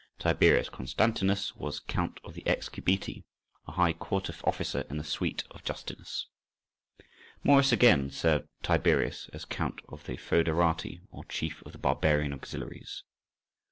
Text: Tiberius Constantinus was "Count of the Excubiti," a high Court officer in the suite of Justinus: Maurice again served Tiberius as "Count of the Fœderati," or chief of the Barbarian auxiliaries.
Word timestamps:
Tiberius 0.17 0.67
Constantinus 0.67 1.55
was 1.55 1.79
"Count 1.79 2.19
of 2.23 2.33
the 2.33 2.41
Excubiti," 2.47 3.23
a 3.67 3.73
high 3.73 3.93
Court 3.93 4.31
officer 4.43 4.81
in 4.89 4.97
the 4.97 5.03
suite 5.03 5.43
of 5.51 5.63
Justinus: 5.63 6.25
Maurice 7.43 7.71
again 7.71 8.09
served 8.09 8.47
Tiberius 8.63 9.29
as 9.31 9.45
"Count 9.45 9.79
of 9.89 10.05
the 10.05 10.17
Fœderati," 10.17 11.01
or 11.11 11.23
chief 11.25 11.61
of 11.67 11.71
the 11.73 11.77
Barbarian 11.77 12.33
auxiliaries. 12.33 13.03